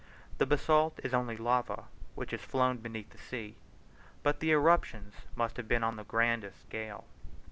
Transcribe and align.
The 0.39 0.47
basalt 0.47 0.99
is 1.03 1.13
only 1.13 1.37
lava, 1.37 1.83
which 2.15 2.31
has 2.31 2.41
flowed 2.41 2.81
beneath 2.81 3.11
the 3.11 3.19
sea; 3.19 3.55
but 4.23 4.39
the 4.39 4.49
eruptions 4.49 5.13
must 5.35 5.57
have 5.57 5.67
been 5.67 5.83
on 5.83 5.95
the 5.95 6.03
grandest 6.03 6.59
scale. 6.63 7.03